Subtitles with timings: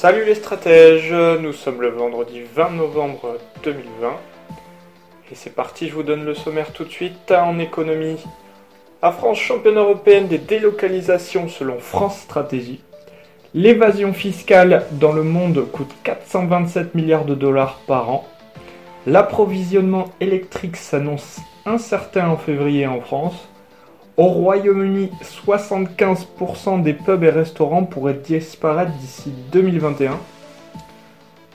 [0.00, 4.10] Salut les stratèges, nous sommes le vendredi 20 novembre 2020
[5.32, 8.24] et c'est parti, je vous donne le sommaire tout de suite en économie.
[9.02, 12.80] La France championne européenne des délocalisations selon France Stratégie.
[13.54, 18.24] L'évasion fiscale dans le monde coûte 427 milliards de dollars par an.
[19.04, 23.48] L'approvisionnement électrique s'annonce incertain en février en France.
[24.18, 30.18] Au Royaume-Uni, 75% des pubs et restaurants pourraient disparaître d'ici 2021.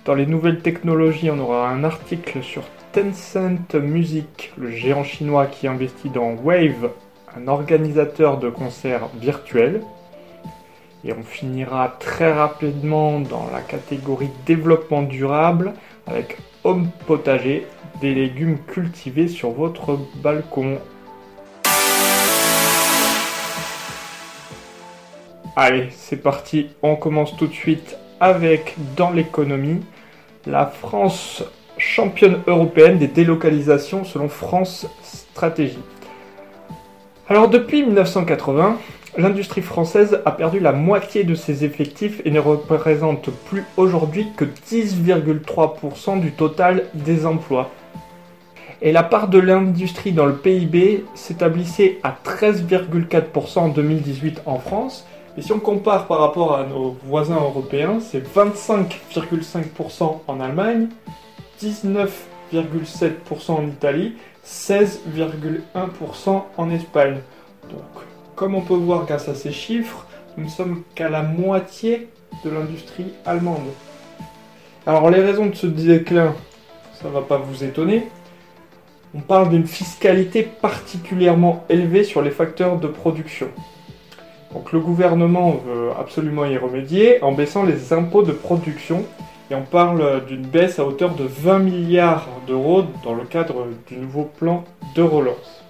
[0.05, 5.67] Dans les nouvelles technologies, on aura un article sur Tencent Music, le géant chinois qui
[5.67, 6.91] investit dans Wave,
[7.35, 9.81] un organisateur de concerts virtuels.
[11.03, 15.73] Et on finira très rapidement dans la catégorie développement durable
[16.07, 17.67] avec Home Potager,
[17.99, 20.77] des légumes cultivés sur votre balcon.
[25.55, 29.81] Allez, c'est parti, on commence tout de suite avec dans l'économie,
[30.47, 31.43] la France
[31.77, 35.77] championne européenne des délocalisations selon France Stratégie.
[37.29, 38.79] Alors depuis 1980,
[39.19, 44.45] l'industrie française a perdu la moitié de ses effectifs et ne représente plus aujourd'hui que
[44.45, 47.69] 10,3% du total des emplois.
[48.81, 55.05] Et la part de l'industrie dans le PIB s'établissait à 13,4% en 2018 en France
[55.35, 60.89] et si on compare par rapport à nos voisins européens, c'est 25,5% en Allemagne,
[61.59, 64.13] 19,7% en Italie,
[64.45, 67.17] 16,1% en Espagne.
[67.69, 67.81] Donc,
[68.35, 70.05] comme on peut voir grâce à ces chiffres,
[70.37, 72.09] nous ne sommes qu'à la moitié
[72.43, 73.69] de l'industrie allemande.
[74.85, 76.35] Alors les raisons de ce déclin,
[76.93, 78.07] ça ne va pas vous étonner.
[79.15, 83.47] On parle d'une fiscalité particulièrement élevée sur les facteurs de production.
[84.53, 89.03] Donc le gouvernement veut absolument y remédier en baissant les impôts de production
[89.49, 93.97] et on parle d'une baisse à hauteur de 20 milliards d'euros dans le cadre du
[93.97, 94.63] nouveau plan
[94.95, 95.63] de relance.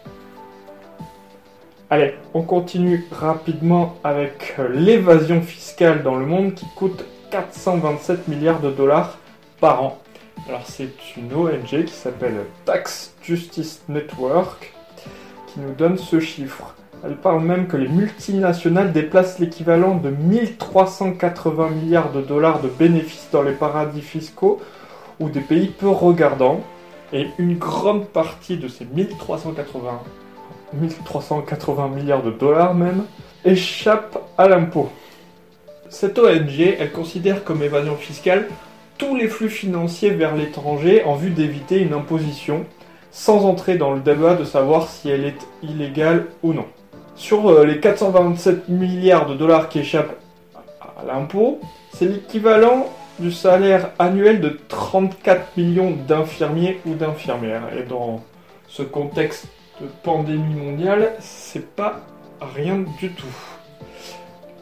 [1.89, 8.69] Allez, on continue rapidement avec l'évasion fiscale dans le monde qui coûte 427 milliards de
[8.69, 9.17] dollars
[9.59, 9.97] par an.
[10.49, 14.73] Alors c'est une ONG qui s'appelle Tax Justice Network
[15.47, 16.75] qui nous donne ce chiffre.
[17.05, 23.27] Elle parle même que les multinationales déplacent l'équivalent de 1380 milliards de dollars de bénéfices
[23.29, 24.61] dans les paradis fiscaux
[25.19, 26.61] ou des pays peu regardants.
[27.11, 30.01] Et une grande partie de ces 1380,
[30.73, 33.03] 1380 milliards de dollars même
[33.43, 34.89] échappe à l'impôt.
[35.89, 38.47] Cette ONG, elle considère comme évasion fiscale
[38.97, 42.65] tous les flux financiers vers l'étranger en vue d'éviter une imposition,
[43.11, 46.65] sans entrer dans le débat de savoir si elle est illégale ou non.
[47.15, 50.15] Sur euh, les 427 milliards de dollars qui échappent
[50.55, 51.59] à l'impôt,
[51.93, 52.87] c'est l'équivalent
[53.19, 57.69] du salaire annuel de 34 millions d'infirmiers ou d'infirmières.
[57.77, 58.21] Et dans
[58.67, 59.47] ce contexte
[59.81, 62.01] de pandémie mondiale, c'est pas
[62.55, 63.25] rien du tout.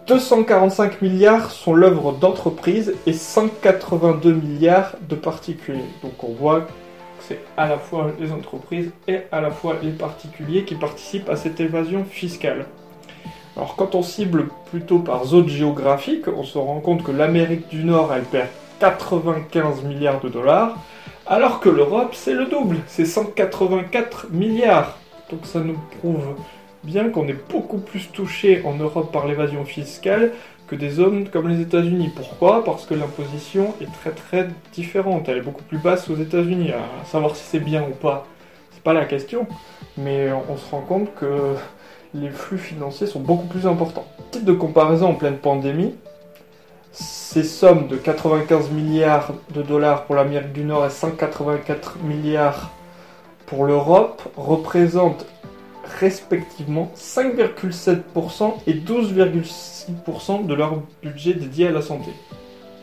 [0.07, 5.79] 245 milliards sont l'œuvre d'entreprises et 182 milliards de particuliers.
[6.03, 6.67] Donc on voit
[7.28, 11.36] c'est à la fois les entreprises et à la fois les particuliers qui participent à
[11.36, 12.66] cette évasion fiscale.
[13.56, 17.84] Alors quand on cible plutôt par zone géographique, on se rend compte que l'Amérique du
[17.84, 18.48] Nord, elle perd
[18.80, 20.78] 95 milliards de dollars,
[21.28, 24.98] alors que l'Europe, c'est le double, c'est 184 milliards.
[25.30, 26.36] Donc ça nous prouve
[26.84, 30.32] bien qu'on est beaucoup plus touché en Europe par l'évasion fiscale
[30.72, 32.12] que des zones comme les États-Unis.
[32.16, 32.64] Pourquoi?
[32.64, 35.28] Parce que l'imposition est très très différente.
[35.28, 36.72] Elle est beaucoup plus basse aux États-Unis.
[36.72, 38.26] À savoir si c'est bien ou pas,
[38.72, 39.47] c'est pas la question.
[39.97, 41.56] Mais on se rend compte que
[42.14, 44.06] les flux financiers sont beaucoup plus importants.
[44.32, 45.94] Titre de comparaison en pleine pandémie,
[46.94, 52.72] ces sommes de 95 milliards de dollars pour l'Amérique du Nord et 184 milliards
[53.46, 55.26] pour l'Europe représentent
[55.99, 62.11] respectivement 5,7% et 12,6% de leur budget dédié à la santé.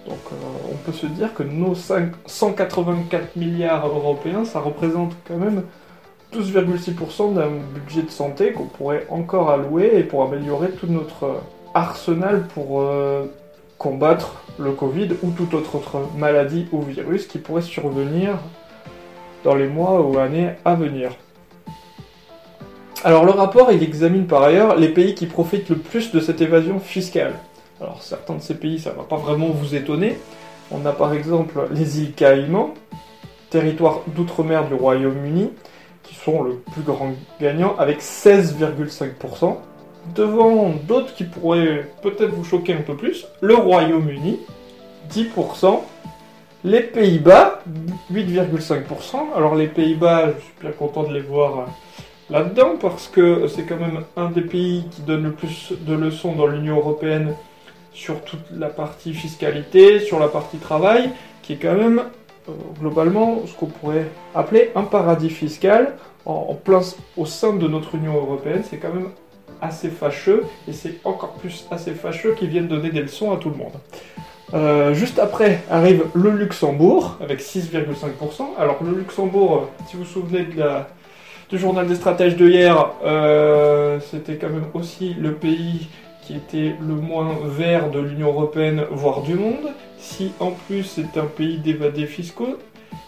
[0.07, 0.37] Donc euh,
[0.73, 5.63] on peut se dire que nos 184 milliards européens, ça représente quand même
[6.33, 11.41] 12,6% d'un budget de santé qu'on pourrait encore allouer et pour améliorer tout notre
[11.75, 13.25] arsenal pour euh,
[13.79, 15.81] combattre le Covid ou toute autre
[16.17, 18.39] maladie ou virus qui pourrait survenir
[19.45, 21.13] dans les mois ou années à venir.
[23.05, 26.41] Alors le rapport, il examine par ailleurs les pays qui profitent le plus de cette
[26.41, 27.35] évasion fiscale.
[27.81, 30.19] Alors certains de ces pays, ça ne va pas vraiment vous étonner.
[30.73, 32.75] On a par exemple les îles Caïmans,
[33.51, 35.51] territoire d'outre-mer du Royaume-Uni,
[36.03, 39.57] qui sont le plus grand gagnant avec 16,5%.
[40.17, 44.41] Devant d'autres qui pourraient peut-être vous choquer un peu plus, le Royaume-Uni,
[45.13, 45.81] 10%.
[46.65, 47.63] Les Pays-Bas,
[48.13, 49.37] 8,5%.
[49.37, 51.69] Alors les Pays-Bas, je suis bien content de les voir
[52.31, 56.33] là-dedans parce que c'est quand même un des pays qui donne le plus de leçons
[56.33, 57.35] dans l'Union européenne
[57.93, 61.11] sur toute la partie fiscalité, sur la partie travail,
[61.43, 62.03] qui est quand même
[62.49, 65.95] euh, globalement ce qu'on pourrait appeler un paradis fiscal
[66.25, 66.81] en, plein
[67.17, 68.63] au sein de notre Union européenne.
[68.69, 69.09] C'est quand même
[69.61, 73.51] assez fâcheux et c'est encore plus assez fâcheux qu'ils viennent donner des leçons à tout
[73.51, 73.73] le monde.
[74.55, 78.57] Euh, juste après arrive le Luxembourg avec 6,5%.
[78.59, 80.89] Alors le Luxembourg, si vous vous souvenez de la,
[81.49, 85.89] du journal des stratèges de hier, euh, c'était quand même aussi le pays
[86.23, 89.73] qui était le moins vert de l'Union Européenne, voire du monde.
[89.99, 92.59] Si en plus c'est un pays d'évadés fiscaux,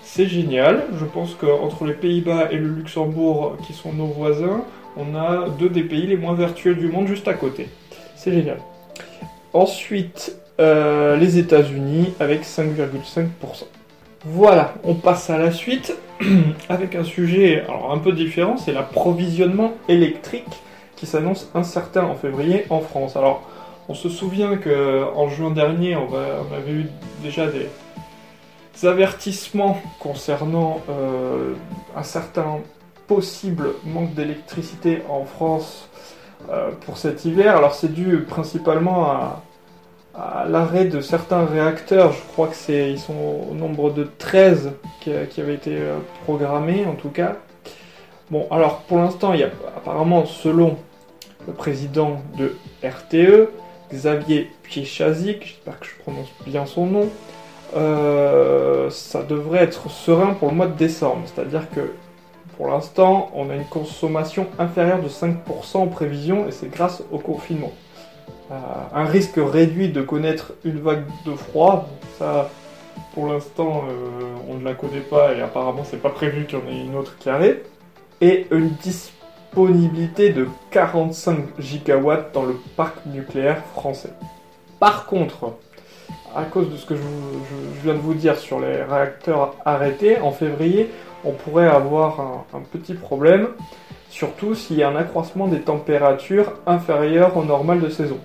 [0.02, 0.84] c'est génial.
[0.98, 4.64] Je pense qu'entre les Pays-Bas et le Luxembourg, qui sont nos voisins,
[4.96, 7.68] on a deux des pays les moins vertueux du monde juste à côté.
[8.16, 8.58] C'est génial.
[9.52, 13.64] Ensuite, euh, les États-Unis avec 5,5%.
[14.24, 15.96] Voilà, on passe à la suite
[16.68, 20.62] avec un sujet un peu différent, c'est l'approvisionnement électrique
[20.96, 23.16] qui s'annonce incertain en février en France.
[23.16, 23.48] Alors,
[23.88, 26.12] on se souvient que en juin dernier, on,
[26.54, 26.86] avait eu
[27.22, 27.68] déjà des,
[28.86, 31.54] avertissements concernant euh,
[31.96, 32.60] un certain
[33.06, 35.88] possible manque d'électricité en France
[36.50, 37.56] euh, pour cet hiver.
[37.56, 39.42] Alors, c'est dû principalement à
[40.14, 44.72] à l'arrêt de certains réacteurs, je crois que c'est ils sont au nombre de 13
[45.00, 47.36] qui, avaient été euh, programmés en tout cas.
[48.30, 50.76] Bon, alors pour l'instant, il y a apparemment, selon
[51.46, 53.48] le président de RTE,
[53.92, 57.08] Xavier Piechazzik, j'espère que je prononce bien son nom,
[57.76, 61.22] euh, ça devrait être serein pour le mois de décembre.
[61.26, 61.92] C'est-à-dire que
[62.56, 67.18] pour l'instant, on a une consommation inférieure de 5% en prévision et c'est grâce au
[67.18, 67.72] confinement.
[68.50, 68.54] Euh,
[68.92, 71.88] un risque réduit de connaître une vague de froid.
[72.18, 72.50] Ça,
[73.14, 76.62] pour l'instant, euh, on ne la connaît pas et apparemment, c'est pas prévu qu'il y
[76.62, 77.58] en ait une autre qui arrive.
[78.20, 84.12] Et une disponibilité de 45 gigawatts dans le parc nucléaire français.
[84.80, 85.52] Par contre,
[86.34, 87.02] à cause de ce que je,
[87.84, 90.90] viens de vous dire sur les réacteurs arrêtés, en février,
[91.24, 93.48] on pourrait avoir un petit problème,
[94.10, 98.18] surtout s'il y a un accroissement des températures inférieures au normal de saison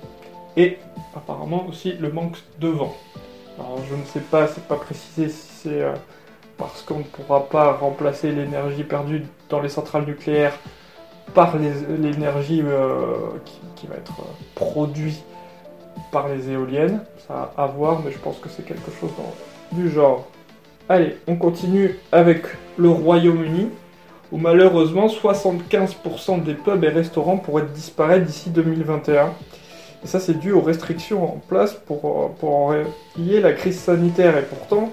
[0.57, 0.77] et
[1.15, 2.95] apparemment aussi le manque de vent.
[3.57, 5.93] Alors je ne sais pas, c'est pas précisé si c'est euh,
[6.57, 10.57] parce qu'on ne pourra pas remplacer l'énergie perdue dans les centrales nucléaires
[11.33, 13.15] par l'énergie euh,
[13.75, 15.23] qui, va être euh, produite
[16.11, 17.01] par les éoliennes.
[17.27, 19.11] Ça à voir, mais je pense que c'est quelque chose
[19.71, 20.25] du genre.
[20.87, 22.43] Allez, on continue avec
[22.77, 23.69] le Royaume-Uni,
[24.31, 29.33] où malheureusement 75% des pubs et restaurants pourraient disparaître d'ici 2021.
[30.05, 32.75] Et ça, c'est dû aux restrictions en place pour, pour
[33.17, 34.37] la crise sanitaire.
[34.37, 34.91] Et pourtant,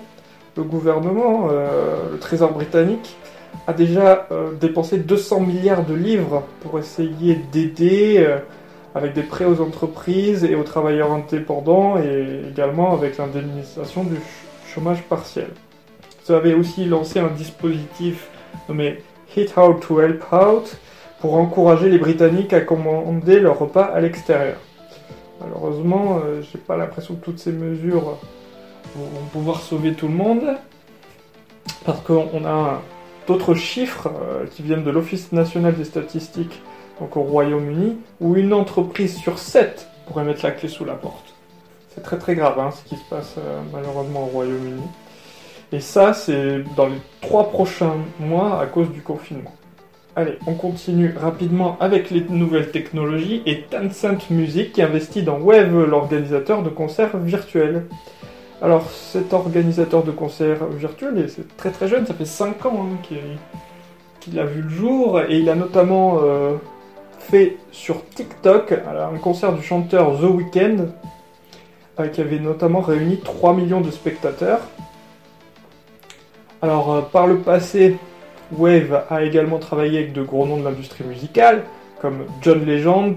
[0.56, 3.14] le gouvernement, euh, le Trésor britannique,
[3.66, 8.38] a déjà euh, dépensé 200 milliards de livres pour essayer d'aider euh,
[8.94, 14.16] avec des prêts aux entreprises et aux travailleurs indépendants et également avec l'indemnisation du
[14.66, 15.48] chômage partiel.
[16.24, 18.30] Vous avez aussi lancé un dispositif
[18.66, 19.02] nommé
[19.36, 20.78] Hit Out to Help Out
[21.20, 24.56] pour encourager les Britanniques à commander leur repas à l'extérieur.
[25.42, 28.18] Malheureusement, euh, j'ai pas l'impression que toutes ces mesures
[28.94, 30.42] vont, pouvoir sauver tout le monde.
[31.84, 32.82] Parce qu'on a
[33.26, 36.60] d'autres chiffres euh, qui viennent de l'Office national des statistiques,
[37.00, 41.34] donc au Royaume-Uni, où une entreprise sur sept pourrait mettre la clé sous la porte.
[41.94, 44.82] C'est très très grave hein, ce qui se passe euh, malheureusement au Royaume-Uni.
[45.72, 49.54] Et ça, c'est dans les trois prochains mois à cause du confinement.
[50.14, 55.86] Allez, on continue rapidement avec les nouvelles technologies et Tencent Music qui investit dans Wave,
[55.86, 57.86] l'organisateur de concerts virtuels.
[58.60, 63.16] Alors cet organisateur de concerts virtuels, c'est très très jeune, ça fait 5 ans hein,
[64.20, 66.56] qu'il a vu le jour et il a notamment euh,
[67.18, 70.88] fait sur TikTok un concert du chanteur The Weeknd
[71.98, 74.60] euh, qui avait notamment réuni 3 millions de spectateurs.
[76.60, 77.96] Alors euh, par le passé,
[78.56, 81.64] Wave a également travaillé avec de gros noms de l'industrie musicale,
[82.00, 83.16] comme John Legend,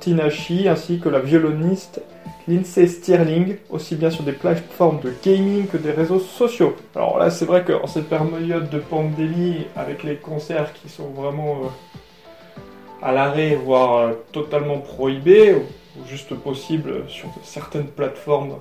[0.00, 2.02] Tina Shee, ainsi que la violoniste
[2.46, 6.76] Lindsay Stirling, aussi bien sur des plateformes de gaming que des réseaux sociaux.
[6.94, 11.60] Alors là, c'est vrai qu'en cette période de pandémie, avec les concerts qui sont vraiment
[11.62, 12.62] euh,
[13.02, 18.56] à l'arrêt, voire euh, totalement prohibés, ou juste possibles sur certaines plateformes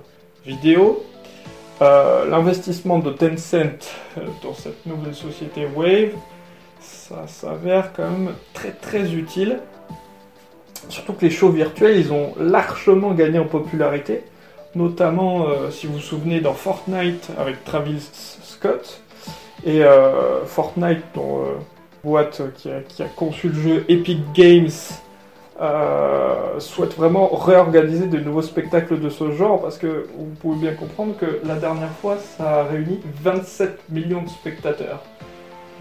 [0.46, 1.04] vidéo,
[1.84, 3.94] euh, l'investissement de Tencent
[4.42, 6.12] dans cette nouvelle société Wave,
[6.80, 9.60] ça s'avère quand même très très utile.
[10.90, 14.24] Surtout que les shows virtuels, ils ont largement gagné en popularité.
[14.76, 18.10] Notamment, euh, si vous vous souvenez, dans Fortnite avec Travis
[18.44, 19.02] Scott.
[19.66, 21.54] Et euh, Fortnite, dont euh,
[22.04, 24.70] boîte qui a, conçu le jeu Epic Games,
[26.60, 29.62] souhaite vraiment réorganiser de nouveaux spectacles de ce genre.
[29.62, 34.22] Parce que vous pouvez bien comprendre que la dernière fois, ça a réuni 27 millions
[34.22, 35.02] de spectateurs.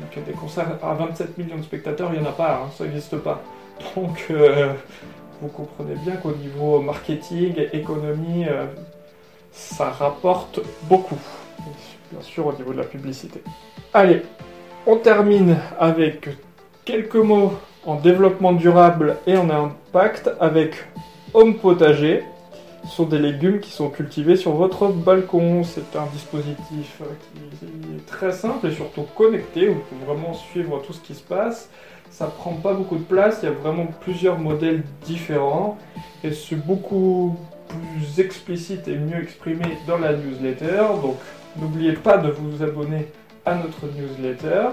[0.00, 2.84] Donc des concerts à 27 millions de spectateurs, il n'y en a pas, hein, ça
[2.84, 3.42] n'existe pas.
[3.96, 4.72] Donc, euh,
[5.40, 8.66] vous comprenez bien qu'au niveau marketing, économie, euh,
[9.50, 11.18] ça rapporte beaucoup.
[12.10, 13.42] Bien sûr, au niveau de la publicité.
[13.94, 14.22] Allez,
[14.86, 16.28] on termine avec
[16.84, 17.54] quelques mots
[17.86, 20.76] en développement durable et en impact avec
[21.34, 22.24] Home Potager.
[22.84, 25.62] Ce sont des légumes qui sont cultivés sur votre balcon.
[25.62, 27.00] C'est un dispositif
[27.32, 29.68] qui est très simple et surtout connecté.
[29.68, 31.68] Vous pouvez vraiment suivre tout ce qui se passe
[32.12, 35.78] ça prend pas beaucoup de place, il y a vraiment plusieurs modèles différents
[36.22, 37.36] et c'est beaucoup
[37.68, 40.82] plus explicite et mieux exprimé dans la newsletter.
[41.00, 41.16] Donc
[41.56, 43.08] n'oubliez pas de vous abonner
[43.46, 44.68] à notre newsletter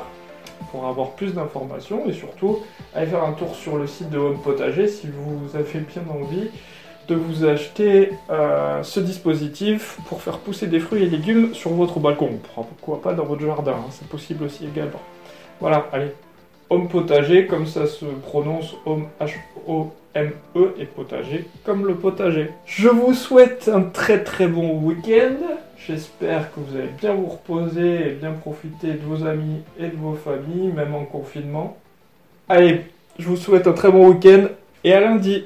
[0.72, 2.60] pour avoir plus d'informations et surtout
[2.94, 6.50] allez faire un tour sur le site de Home Potager si vous avez bien envie
[7.10, 12.00] de vous acheter euh, ce dispositif pour faire pousser des fruits et légumes sur votre
[12.00, 12.40] balcon.
[12.54, 15.02] Pourquoi pas dans votre jardin, hein, c'est possible aussi également.
[15.60, 16.12] Voilà, allez,
[16.70, 22.52] homme potager, comme ça se prononce homme H-O-M-E et potager comme le potager.
[22.66, 25.36] Je vous souhaite un très très bon week-end.
[25.88, 29.96] J'espère que vous allez bien vous reposer et bien profiter de vos amis et de
[29.96, 31.78] vos familles, même en confinement.
[32.50, 32.86] Allez,
[33.18, 34.48] je vous souhaite un très bon week-end
[34.84, 35.46] et à lundi.